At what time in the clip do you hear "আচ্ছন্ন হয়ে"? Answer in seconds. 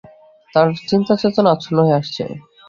1.51-1.99